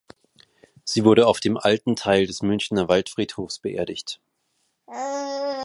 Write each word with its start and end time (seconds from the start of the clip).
Sie 0.83 1.03
wurde 1.05 1.27
auf 1.27 1.39
dem 1.41 1.57
Alten 1.57 1.95
Teil 1.95 2.25
des 2.25 2.41
Münchner 2.41 2.87
Waldfriedhofs 2.89 3.59
beerdigt. 3.59 4.19